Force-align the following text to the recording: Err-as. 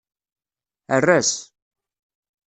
Err-as. 0.95 1.29